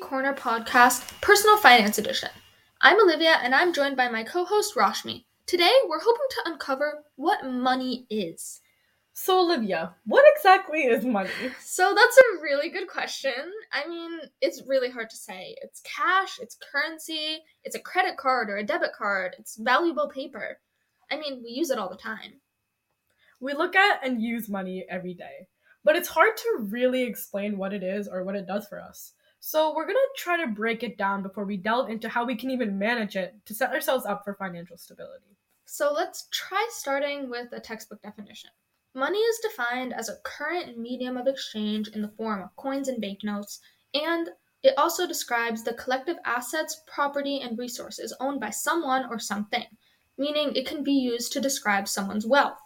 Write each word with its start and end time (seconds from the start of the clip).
Corner 0.00 0.34
Podcast, 0.34 1.20
Personal 1.20 1.56
Finance 1.56 1.98
Edition. 1.98 2.28
I'm 2.80 3.00
Olivia 3.00 3.38
and 3.42 3.54
I'm 3.54 3.72
joined 3.72 3.96
by 3.96 4.08
my 4.08 4.24
co 4.24 4.44
host 4.44 4.74
Rashmi. 4.74 5.24
Today, 5.46 5.72
we're 5.88 6.00
hoping 6.00 6.26
to 6.30 6.52
uncover 6.52 7.04
what 7.16 7.46
money 7.46 8.06
is. 8.08 8.61
So, 9.24 9.38
Olivia, 9.38 9.94
what 10.04 10.24
exactly 10.34 10.80
is 10.80 11.04
money? 11.04 11.30
So, 11.60 11.94
that's 11.94 12.18
a 12.18 12.42
really 12.42 12.70
good 12.70 12.88
question. 12.88 13.52
I 13.72 13.88
mean, 13.88 14.18
it's 14.40 14.64
really 14.66 14.90
hard 14.90 15.10
to 15.10 15.16
say. 15.16 15.54
It's 15.62 15.80
cash, 15.82 16.40
it's 16.40 16.56
currency, 16.72 17.38
it's 17.62 17.76
a 17.76 17.80
credit 17.80 18.16
card 18.16 18.50
or 18.50 18.56
a 18.56 18.66
debit 18.66 18.90
card, 18.98 19.36
it's 19.38 19.54
valuable 19.54 20.08
paper. 20.08 20.58
I 21.08 21.18
mean, 21.18 21.40
we 21.44 21.50
use 21.50 21.70
it 21.70 21.78
all 21.78 21.88
the 21.88 21.96
time. 21.96 22.40
We 23.38 23.52
look 23.54 23.76
at 23.76 24.04
and 24.04 24.20
use 24.20 24.48
money 24.48 24.86
every 24.90 25.14
day, 25.14 25.46
but 25.84 25.94
it's 25.94 26.08
hard 26.08 26.36
to 26.36 26.66
really 26.68 27.04
explain 27.04 27.58
what 27.58 27.72
it 27.72 27.84
is 27.84 28.08
or 28.08 28.24
what 28.24 28.34
it 28.34 28.48
does 28.48 28.66
for 28.66 28.80
us. 28.80 29.12
So, 29.38 29.72
we're 29.72 29.86
going 29.86 29.94
to 29.94 30.20
try 30.20 30.36
to 30.38 30.50
break 30.50 30.82
it 30.82 30.98
down 30.98 31.22
before 31.22 31.44
we 31.44 31.58
delve 31.58 31.90
into 31.90 32.08
how 32.08 32.24
we 32.24 32.34
can 32.34 32.50
even 32.50 32.76
manage 32.76 33.14
it 33.14 33.36
to 33.46 33.54
set 33.54 33.70
ourselves 33.70 34.04
up 34.04 34.24
for 34.24 34.34
financial 34.34 34.78
stability. 34.78 35.36
So, 35.64 35.92
let's 35.92 36.26
try 36.32 36.66
starting 36.72 37.30
with 37.30 37.52
a 37.52 37.60
textbook 37.60 38.02
definition. 38.02 38.50
Money 38.94 39.18
is 39.18 39.38
defined 39.38 39.94
as 39.94 40.08
a 40.08 40.18
current 40.22 40.76
medium 40.76 41.16
of 41.16 41.26
exchange 41.26 41.88
in 41.88 42.02
the 42.02 42.12
form 42.16 42.42
of 42.42 42.54
coins 42.56 42.88
and 42.88 43.00
banknotes, 43.00 43.60
and 43.94 44.28
it 44.62 44.74
also 44.76 45.06
describes 45.06 45.62
the 45.62 45.72
collective 45.74 46.18
assets, 46.24 46.82
property, 46.86 47.40
and 47.40 47.58
resources 47.58 48.14
owned 48.20 48.38
by 48.38 48.50
someone 48.50 49.06
or 49.10 49.18
something, 49.18 49.64
meaning 50.18 50.54
it 50.54 50.66
can 50.66 50.84
be 50.84 50.92
used 50.92 51.32
to 51.32 51.40
describe 51.40 51.88
someone's 51.88 52.26
wealth. 52.26 52.58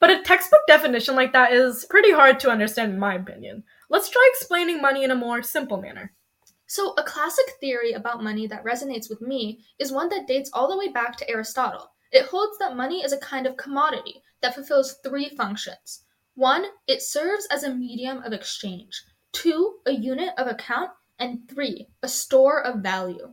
But 0.00 0.10
a 0.10 0.22
textbook 0.22 0.62
definition 0.66 1.14
like 1.14 1.32
that 1.34 1.52
is 1.52 1.84
pretty 1.84 2.12
hard 2.12 2.40
to 2.40 2.50
understand, 2.50 2.94
in 2.94 2.98
my 2.98 3.14
opinion. 3.14 3.62
Let's 3.90 4.08
try 4.08 4.28
explaining 4.32 4.80
money 4.80 5.04
in 5.04 5.10
a 5.10 5.14
more 5.14 5.42
simple 5.42 5.76
manner. 5.76 6.12
So, 6.66 6.94
a 6.94 7.02
classic 7.02 7.44
theory 7.60 7.92
about 7.92 8.24
money 8.24 8.46
that 8.46 8.64
resonates 8.64 9.10
with 9.10 9.20
me 9.20 9.62
is 9.78 9.92
one 9.92 10.08
that 10.08 10.26
dates 10.26 10.50
all 10.54 10.68
the 10.68 10.78
way 10.78 10.88
back 10.88 11.16
to 11.18 11.30
Aristotle. 11.30 11.92
It 12.12 12.26
holds 12.26 12.58
that 12.58 12.76
money 12.76 13.02
is 13.02 13.12
a 13.12 13.18
kind 13.18 13.46
of 13.46 13.56
commodity 13.56 14.22
that 14.42 14.54
fulfills 14.54 14.98
three 15.02 15.30
functions. 15.30 16.04
One, 16.34 16.66
it 16.86 17.02
serves 17.02 17.46
as 17.50 17.62
a 17.62 17.74
medium 17.74 18.22
of 18.22 18.32
exchange. 18.32 19.02
Two, 19.32 19.78
a 19.86 19.92
unit 19.92 20.30
of 20.36 20.46
account. 20.46 20.90
And 21.18 21.48
three, 21.48 21.88
a 22.02 22.08
store 22.08 22.62
of 22.62 22.80
value. 22.80 23.32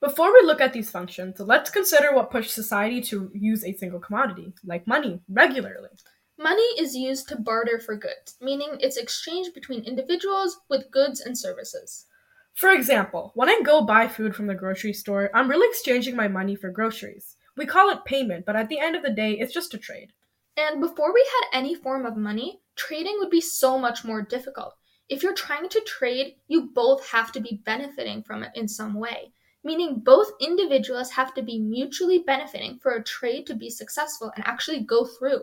Before 0.00 0.32
we 0.32 0.46
look 0.46 0.60
at 0.60 0.72
these 0.72 0.90
functions, 0.90 1.38
let's 1.40 1.70
consider 1.70 2.12
what 2.12 2.30
pushed 2.30 2.52
society 2.52 3.00
to 3.02 3.30
use 3.32 3.64
a 3.64 3.72
single 3.74 4.00
commodity, 4.00 4.52
like 4.64 4.86
money, 4.86 5.20
regularly. 5.28 5.90
Money 6.38 6.68
is 6.78 6.96
used 6.96 7.28
to 7.28 7.36
barter 7.36 7.80
for 7.80 7.96
goods, 7.96 8.36
meaning 8.40 8.76
it's 8.80 8.96
exchanged 8.96 9.54
between 9.54 9.82
individuals 9.84 10.58
with 10.68 10.90
goods 10.90 11.20
and 11.20 11.36
services. 11.36 12.06
For 12.54 12.70
example, 12.70 13.32
when 13.34 13.48
I 13.48 13.60
go 13.64 13.82
buy 13.82 14.08
food 14.08 14.34
from 14.34 14.46
the 14.46 14.54
grocery 14.54 14.92
store, 14.92 15.30
I'm 15.34 15.48
really 15.48 15.68
exchanging 15.68 16.16
my 16.16 16.28
money 16.28 16.56
for 16.56 16.70
groceries. 16.70 17.36
We 17.58 17.66
call 17.66 17.90
it 17.90 18.04
payment, 18.04 18.46
but 18.46 18.54
at 18.54 18.68
the 18.68 18.78
end 18.78 18.94
of 18.94 19.02
the 19.02 19.10
day, 19.10 19.32
it's 19.32 19.52
just 19.52 19.74
a 19.74 19.78
trade. 19.78 20.12
And 20.56 20.80
before 20.80 21.12
we 21.12 21.26
had 21.42 21.58
any 21.58 21.74
form 21.74 22.06
of 22.06 22.16
money, 22.16 22.60
trading 22.76 23.16
would 23.18 23.30
be 23.30 23.40
so 23.40 23.76
much 23.76 24.04
more 24.04 24.22
difficult. 24.22 24.76
If 25.08 25.24
you're 25.24 25.34
trying 25.34 25.68
to 25.70 25.80
trade, 25.80 26.36
you 26.46 26.70
both 26.72 27.08
have 27.08 27.32
to 27.32 27.40
be 27.40 27.60
benefiting 27.64 28.22
from 28.22 28.44
it 28.44 28.52
in 28.54 28.68
some 28.68 28.94
way, 28.94 29.32
meaning 29.64 29.98
both 30.04 30.30
individuals 30.40 31.10
have 31.10 31.34
to 31.34 31.42
be 31.42 31.58
mutually 31.58 32.20
benefiting 32.20 32.78
for 32.78 32.92
a 32.92 33.02
trade 33.02 33.44
to 33.48 33.56
be 33.56 33.70
successful 33.70 34.30
and 34.36 34.46
actually 34.46 34.84
go 34.84 35.04
through. 35.04 35.42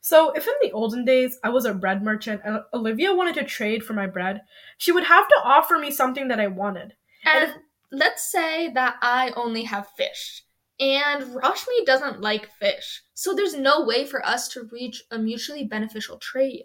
So, 0.00 0.32
if 0.32 0.48
in 0.48 0.54
the 0.62 0.72
olden 0.72 1.04
days 1.04 1.38
I 1.44 1.50
was 1.50 1.64
a 1.64 1.72
bread 1.72 2.02
merchant 2.02 2.40
and 2.44 2.58
Olivia 2.74 3.14
wanted 3.14 3.36
to 3.36 3.44
trade 3.44 3.84
for 3.84 3.92
my 3.92 4.08
bread, 4.08 4.40
she 4.78 4.90
would 4.90 5.04
have 5.04 5.28
to 5.28 5.40
offer 5.44 5.78
me 5.78 5.92
something 5.92 6.26
that 6.26 6.40
I 6.40 6.48
wanted. 6.48 6.94
And, 7.24 7.44
and 7.44 7.50
if, 7.50 7.56
let's 7.92 8.32
say 8.32 8.72
that 8.72 8.96
I 9.00 9.30
only 9.36 9.62
have 9.62 9.86
fish 9.96 10.42
and 10.82 11.22
Rashmi 11.22 11.86
doesn't 11.86 12.20
like 12.20 12.50
fish, 12.50 13.02
so 13.14 13.32
there's 13.32 13.54
no 13.54 13.84
way 13.84 14.04
for 14.04 14.24
us 14.26 14.48
to 14.48 14.68
reach 14.72 15.04
a 15.12 15.18
mutually 15.18 15.64
beneficial 15.64 16.18
trade. 16.18 16.64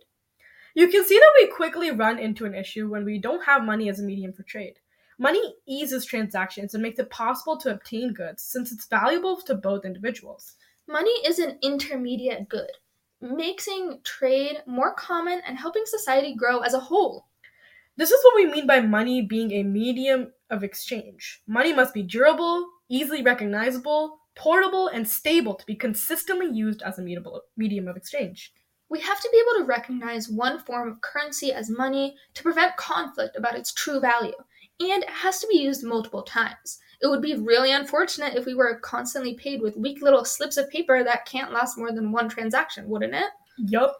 You 0.73 0.88
can 0.88 1.05
see 1.05 1.19
that 1.19 1.33
we 1.35 1.47
quickly 1.55 1.91
run 1.91 2.17
into 2.17 2.45
an 2.45 2.55
issue 2.55 2.89
when 2.89 3.05
we 3.05 3.19
don't 3.19 3.45
have 3.45 3.63
money 3.63 3.89
as 3.89 4.00
a 4.00 4.03
medium 4.03 4.33
for 4.33 4.41
trade. 4.41 4.79
Money 5.19 5.55
eases 5.67 6.03
transactions 6.03 6.73
and 6.73 6.81
makes 6.81 6.97
it 6.97 7.11
possible 7.11 7.57
to 7.57 7.72
obtain 7.72 8.11
goods 8.11 8.41
since 8.41 8.72
it's 8.72 8.88
valuable 8.88 9.39
to 9.41 9.53
both 9.53 9.85
individuals. 9.85 10.55
Money 10.88 11.13
is 11.23 11.38
an 11.38 11.59
intermediate 11.61 12.49
good, 12.49 12.72
making 13.22 13.99
trade 14.03 14.63
more 14.66 14.95
common 14.95 15.41
and 15.45 15.59
helping 15.59 15.84
society 15.85 16.34
grow 16.34 16.61
as 16.61 16.73
a 16.73 16.79
whole. 16.79 17.28
This 17.97 18.09
is 18.09 18.23
what 18.23 18.35
we 18.35 18.51
mean 18.51 18.66
by 18.66 18.79
money 18.79 19.22
being 19.22 19.51
a 19.51 19.63
medium 19.63 20.31
of 20.49 20.63
exchange. 20.63 21.44
Money 21.45 21.72
must 21.72 21.94
be 21.94 22.01
durable, 22.01 22.67
easily 22.90 23.22
recognizable, 23.22 24.20
portable, 24.36 24.88
and 24.88 25.08
stable 25.08 25.56
to 25.56 25.66
be 25.66 25.75
consistently 25.75 26.50
used 26.52 26.81
as 26.84 27.00
a 27.00 27.02
medium 27.58 27.88
of 27.88 27.98
exchange. 27.98 28.53
We 28.90 29.02
have 29.02 29.20
to 29.20 29.30
be 29.31 29.38
able 29.38 29.59
to 29.59 29.68
recognize 29.68 30.30
one 30.30 30.59
form 30.59 30.90
of 30.90 31.02
currency 31.02 31.52
as 31.52 31.70
money 31.70 32.16
to 32.36 32.44
prevent 32.44 32.78
conflict 32.78 33.36
about 33.36 33.58
its 33.58 33.74
true 33.74 34.00
value, 34.00 34.36
and 34.80 35.03
it 35.03 35.09
has 35.09 35.40
to 35.40 35.47
be 35.47 35.58
used 35.58 35.84
multiple 35.84 36.22
times. 36.22 36.80
It 37.02 37.08
would 37.08 37.22
be 37.22 37.36
really 37.36 37.72
unfortunate 37.72 38.36
if 38.36 38.46
we 38.46 38.53
were 38.53 38.80
constantly 38.80 39.36
paid 39.36 39.62
with 39.62 39.78
weak 39.78 40.02
little 40.02 40.24
slips 40.24 40.58
of 40.58 40.70
paper 40.70 41.03
that 41.03 41.26
can't 41.26 41.52
last 41.52 41.78
more 41.78 41.92
than 41.92 42.12
one 42.12 42.30
transaction, 42.30 42.88
wouldn't 42.88 43.14
it? 43.14 43.30
Yup. 43.58 43.97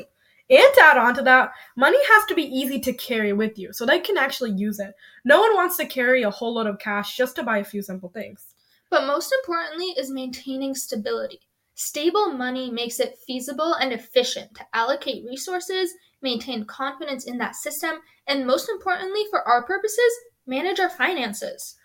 And 0.50 0.74
to 0.76 0.82
add 0.82 0.98
on 0.98 1.14
to 1.16 1.22
that, 1.24 1.52
money 1.76 1.98
has 2.12 2.26
to 2.28 2.36
be 2.36 2.44
easy 2.44 2.80
to 2.80 2.94
carry 2.94 3.34
with 3.34 3.60
you 3.60 3.74
so 3.74 3.86
that 3.86 3.98
you 3.98 4.02
can 4.02 4.18
actually 4.18 4.52
use 4.52 4.80
it. 4.80 4.94
No 5.26 5.42
one 5.42 5.54
wants 5.56 5.76
to 5.78 5.86
carry 5.86 6.24
a 6.24 6.32
whole 6.32 6.54
load 6.54 6.68
of 6.68 6.80
cash 6.80 7.18
just 7.18 7.36
to 7.36 7.44
buy 7.44 7.58
a 7.58 7.66
few 7.66 7.82
simple 7.82 8.10
things. 8.10 8.54
But 8.90 9.08
most 9.08 9.34
importantly 9.34 9.94
is 9.98 10.10
maintaining 10.10 10.76
stability. 10.76 11.42
Stable 11.76 12.32
money 12.32 12.72
makes 12.72 13.00
it 13.00 13.20
feasible 13.28 13.74
and 13.74 13.94
efficient 13.94 14.56
to 14.56 14.66
allocate 14.74 15.26
resources, 15.26 15.94
maintain 16.22 16.66
confidence 16.66 17.26
in 17.26 17.38
that 17.38 17.56
system, 17.56 18.00
and 18.26 18.48
most 18.48 18.70
importantly, 18.70 19.22
for 19.30 19.48
our 19.48 19.64
purposes, 19.64 20.12
manage 20.48 20.80
our 20.80 20.90
finances. 20.90 21.76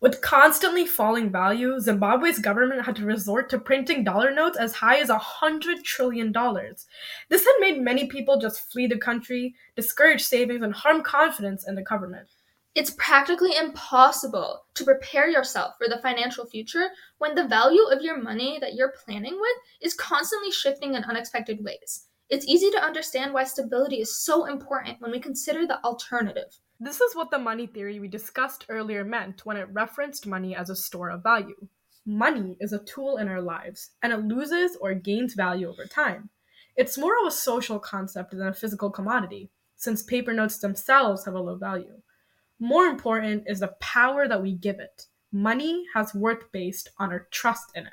With 0.00 0.20
constantly 0.20 0.86
falling 0.86 1.30
value, 1.30 1.78
Zimbabwe's 1.80 2.38
government 2.38 2.84
had 2.84 2.96
to 2.96 3.06
resort 3.06 3.48
to 3.50 3.58
printing 3.58 4.04
dollar 4.04 4.34
notes 4.34 4.58
as 4.58 4.74
high 4.74 4.98
as 4.98 5.08
$100 5.08 5.82
trillion. 5.84 6.32
This 7.28 7.44
had 7.44 7.54
made 7.60 7.80
many 7.80 8.06
people 8.06 8.38
just 8.38 8.70
flee 8.70 8.86
the 8.86 8.98
country, 8.98 9.54
discourage 9.76 10.22
savings, 10.22 10.62
and 10.62 10.74
harm 10.74 11.02
confidence 11.02 11.66
in 11.66 11.74
the 11.74 11.82
government. 11.82 12.28
It's 12.74 12.90
practically 12.98 13.56
impossible 13.56 14.64
to 14.74 14.84
prepare 14.84 15.28
yourself 15.28 15.74
for 15.78 15.88
the 15.88 16.02
financial 16.02 16.44
future 16.44 16.88
when 17.18 17.36
the 17.36 17.46
value 17.46 17.84
of 17.84 18.02
your 18.02 18.20
money 18.20 18.58
that 18.60 18.74
you're 18.74 18.94
planning 19.04 19.38
with 19.40 19.56
is 19.80 19.94
constantly 19.94 20.50
shifting 20.50 20.94
in 20.94 21.04
unexpected 21.04 21.62
ways. 21.62 22.08
It's 22.30 22.48
easy 22.48 22.72
to 22.72 22.82
understand 22.82 23.32
why 23.32 23.44
stability 23.44 24.00
is 24.00 24.18
so 24.18 24.46
important 24.46 25.00
when 25.00 25.12
we 25.12 25.20
consider 25.20 25.68
the 25.68 25.84
alternative. 25.84 26.58
This 26.80 27.00
is 27.00 27.14
what 27.14 27.30
the 27.30 27.38
money 27.38 27.68
theory 27.68 28.00
we 28.00 28.08
discussed 28.08 28.66
earlier 28.68 29.04
meant 29.04 29.46
when 29.46 29.56
it 29.56 29.68
referenced 29.70 30.26
money 30.26 30.56
as 30.56 30.68
a 30.68 30.74
store 30.74 31.10
of 31.10 31.22
value. 31.22 31.68
Money 32.04 32.56
is 32.58 32.72
a 32.72 32.80
tool 32.80 33.18
in 33.18 33.28
our 33.28 33.40
lives, 33.40 33.90
and 34.02 34.12
it 34.12 34.24
loses 34.24 34.76
or 34.80 34.94
gains 34.94 35.34
value 35.34 35.68
over 35.68 35.86
time. 35.86 36.28
It's 36.76 36.98
more 36.98 37.14
of 37.20 37.28
a 37.28 37.30
social 37.30 37.78
concept 37.78 38.32
than 38.32 38.48
a 38.48 38.52
physical 38.52 38.90
commodity, 38.90 39.50
since 39.76 40.02
paper 40.02 40.32
notes 40.32 40.58
themselves 40.58 41.24
have 41.24 41.34
a 41.34 41.40
low 41.40 41.54
value. 41.54 42.00
More 42.58 42.86
important 42.86 43.44
is 43.46 43.60
the 43.60 43.74
power 43.80 44.28
that 44.28 44.42
we 44.42 44.52
give 44.54 44.78
it. 44.78 45.06
Money 45.32 45.84
has 45.94 46.14
worth 46.14 46.50
based 46.52 46.90
on 46.98 47.10
our 47.10 47.26
trust 47.30 47.72
in 47.74 47.86
it. 47.86 47.92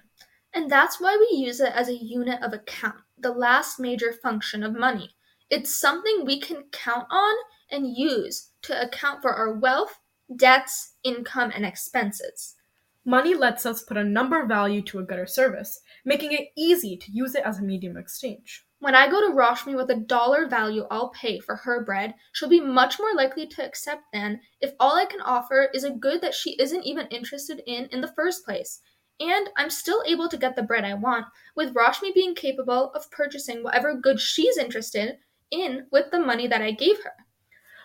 And 0.54 0.70
that's 0.70 1.00
why 1.00 1.18
we 1.18 1.38
use 1.38 1.60
it 1.60 1.74
as 1.74 1.88
a 1.88 1.96
unit 1.96 2.42
of 2.44 2.54
account, 2.54 2.98
the 3.18 3.32
last 3.32 3.80
major 3.80 4.12
function 4.12 4.64
of 4.64 4.78
money. 4.78 5.16
It's 5.50 5.76
something 5.76 6.24
we 6.26 6.40
can 6.40 6.64
count 6.72 7.08
on 7.10 7.36
and 7.70 7.98
use 7.98 8.50
to 8.64 8.82
account 8.82 9.22
for 9.22 9.34
our 9.34 9.54
wealth, 9.54 10.00
debts, 10.36 10.94
income, 11.04 11.52
and 11.56 11.66
expenses. 11.66 12.56
Money 13.04 13.34
lets 13.34 13.66
us 13.66 13.82
put 13.82 13.98
a 13.98 14.04
number 14.04 14.46
value 14.46 14.82
to 14.84 15.00
a 15.00 15.04
good 15.04 15.18
or 15.18 15.26
service, 15.26 15.82
making 16.06 16.34
it 16.34 16.50
easy 16.56 16.96
to 16.98 17.12
use 17.12 17.34
it 17.34 17.44
as 17.44 17.60
a 17.60 17.64
medium 17.64 17.98
of 17.98 18.02
exchange. 18.02 18.66
When 18.82 18.96
I 18.96 19.12
go 19.12 19.22
to 19.22 19.36
Rashmi 19.36 19.76
with 19.76 19.92
a 19.92 19.96
dollar 19.96 20.48
value 20.48 20.88
I'll 20.90 21.10
pay 21.10 21.40
for 21.40 21.56
her 21.56 21.86
bread, 21.86 22.16
she'll 22.32 22.50
be 22.50 22.60
much 22.60 22.98
more 22.98 23.14
likely 23.14 23.46
to 23.46 23.64
accept 23.64 24.06
than 24.12 24.42
if 24.60 24.74
all 24.80 24.96
I 24.96 25.06
can 25.06 25.22
offer 25.22 25.70
is 25.72 25.84
a 25.84 25.92
good 25.92 26.20
that 26.22 26.34
she 26.34 26.60
isn't 26.60 26.84
even 26.84 27.06
interested 27.08 27.62
in 27.68 27.86
in 27.92 28.02
the 28.02 28.12
first 28.16 28.44
place. 28.44 28.82
And 29.20 29.50
I'm 29.56 29.70
still 29.70 30.02
able 30.08 30.28
to 30.30 30.38
get 30.38 30.56
the 30.56 30.64
bread 30.64 30.84
I 30.84 30.96
want, 30.96 31.28
with 31.56 31.76
Rashmi 31.76 32.12
being 32.16 32.34
capable 32.34 32.92
of 32.96 33.12
purchasing 33.12 33.62
whatever 33.62 33.94
good 33.94 34.20
she's 34.20 34.58
interested 34.58 35.20
in 35.52 35.86
with 35.92 36.10
the 36.10 36.18
money 36.20 36.48
that 36.48 36.64
I 36.64 36.72
gave 36.72 37.04
her. 37.04 37.14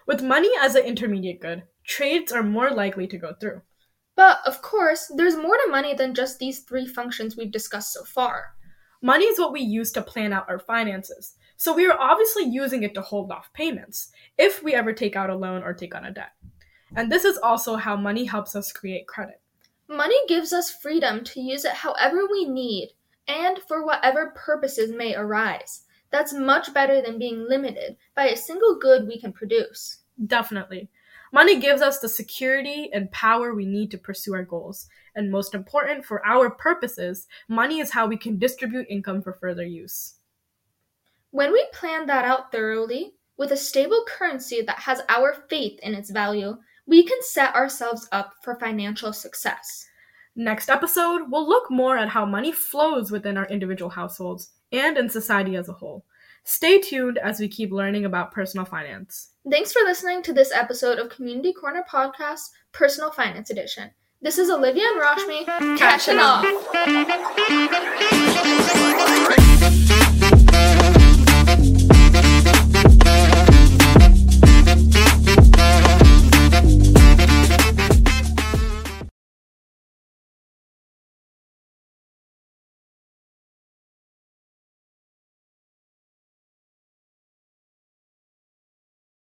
With 0.06 0.22
money 0.22 0.48
as 0.62 0.76
an 0.76 0.84
intermediate 0.84 1.42
good, 1.42 1.64
trades 1.84 2.32
are 2.32 2.42
more 2.42 2.70
likely 2.70 3.06
to 3.08 3.18
go 3.18 3.34
through. 3.38 3.60
But, 4.14 4.38
of 4.46 4.62
course, 4.62 5.12
there's 5.14 5.36
more 5.36 5.58
to 5.58 5.70
money 5.70 5.92
than 5.92 6.14
just 6.14 6.38
these 6.38 6.60
three 6.60 6.86
functions 6.86 7.36
we've 7.36 7.52
discussed 7.52 7.92
so 7.92 8.02
far. 8.04 8.55
Money 9.06 9.26
is 9.26 9.38
what 9.38 9.52
we 9.52 9.60
use 9.60 9.92
to 9.92 10.02
plan 10.02 10.32
out 10.32 10.48
our 10.48 10.58
finances, 10.58 11.36
so 11.56 11.72
we 11.72 11.86
are 11.86 11.96
obviously 11.96 12.42
using 12.42 12.82
it 12.82 12.92
to 12.92 13.00
hold 13.00 13.30
off 13.30 13.52
payments 13.52 14.10
if 14.36 14.64
we 14.64 14.74
ever 14.74 14.92
take 14.92 15.14
out 15.14 15.30
a 15.30 15.36
loan 15.36 15.62
or 15.62 15.72
take 15.72 15.94
on 15.94 16.06
a 16.06 16.10
debt. 16.10 16.32
And 16.96 17.08
this 17.08 17.24
is 17.24 17.38
also 17.38 17.76
how 17.76 17.94
money 17.94 18.24
helps 18.24 18.56
us 18.56 18.72
create 18.72 19.06
credit. 19.06 19.40
Money 19.88 20.16
gives 20.26 20.52
us 20.52 20.72
freedom 20.72 21.22
to 21.22 21.40
use 21.40 21.64
it 21.64 21.70
however 21.70 22.26
we 22.28 22.46
need 22.46 22.94
and 23.28 23.60
for 23.68 23.86
whatever 23.86 24.34
purposes 24.34 24.90
may 24.90 25.14
arise. 25.14 25.84
That's 26.10 26.32
much 26.34 26.74
better 26.74 27.00
than 27.00 27.16
being 27.16 27.46
limited 27.48 27.96
by 28.16 28.30
a 28.30 28.36
single 28.36 28.76
good 28.76 29.06
we 29.06 29.20
can 29.20 29.32
produce. 29.32 29.98
Definitely. 30.26 30.90
Money 31.32 31.58
gives 31.58 31.82
us 31.82 31.98
the 31.98 32.08
security 32.08 32.88
and 32.92 33.10
power 33.10 33.54
we 33.54 33.66
need 33.66 33.90
to 33.90 33.98
pursue 33.98 34.34
our 34.34 34.44
goals. 34.44 34.88
And 35.14 35.30
most 35.30 35.54
important, 35.54 36.04
for 36.04 36.24
our 36.26 36.50
purposes, 36.50 37.26
money 37.48 37.80
is 37.80 37.90
how 37.90 38.06
we 38.06 38.16
can 38.16 38.38
distribute 38.38 38.86
income 38.88 39.22
for 39.22 39.32
further 39.32 39.64
use. 39.64 40.14
When 41.30 41.52
we 41.52 41.66
plan 41.72 42.06
that 42.06 42.24
out 42.24 42.52
thoroughly, 42.52 43.14
with 43.36 43.52
a 43.52 43.56
stable 43.56 44.04
currency 44.08 44.62
that 44.62 44.78
has 44.78 45.02
our 45.08 45.34
faith 45.50 45.78
in 45.82 45.94
its 45.94 46.10
value, 46.10 46.56
we 46.86 47.02
can 47.02 47.18
set 47.22 47.54
ourselves 47.54 48.08
up 48.12 48.32
for 48.42 48.58
financial 48.58 49.12
success. 49.12 49.86
Next 50.36 50.70
episode, 50.70 51.22
we'll 51.28 51.48
look 51.48 51.70
more 51.70 51.98
at 51.98 52.08
how 52.08 52.24
money 52.24 52.52
flows 52.52 53.10
within 53.10 53.36
our 53.36 53.46
individual 53.46 53.90
households 53.90 54.52
and 54.72 54.96
in 54.96 55.08
society 55.08 55.56
as 55.56 55.68
a 55.68 55.72
whole. 55.72 56.04
Stay 56.48 56.78
tuned 56.78 57.18
as 57.18 57.40
we 57.40 57.48
keep 57.48 57.72
learning 57.72 58.04
about 58.04 58.30
personal 58.30 58.64
finance. 58.64 59.30
Thanks 59.50 59.72
for 59.72 59.80
listening 59.80 60.22
to 60.22 60.32
this 60.32 60.52
episode 60.52 61.00
of 61.00 61.10
Community 61.10 61.52
Corner 61.52 61.84
Podcast, 61.90 62.50
Personal 62.70 63.10
Finance 63.10 63.50
Edition. 63.50 63.90
This 64.22 64.38
is 64.38 64.48
Olivia 64.48 64.84
and 64.84 65.02
Rashmi 65.02 65.76
catching 65.76 66.20
off. 66.20 66.46